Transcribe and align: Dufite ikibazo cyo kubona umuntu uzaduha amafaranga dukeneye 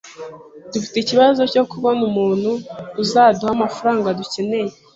Dufite 0.73 0.97
ikibazo 0.99 1.41
cyo 1.53 1.63
kubona 1.71 2.01
umuntu 2.09 2.51
uzaduha 3.01 3.51
amafaranga 3.57 4.15
dukeneye 4.19 4.71